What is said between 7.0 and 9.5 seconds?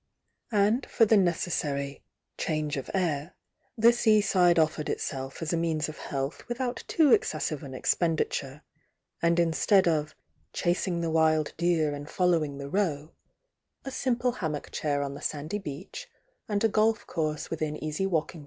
excessive an expenditure, and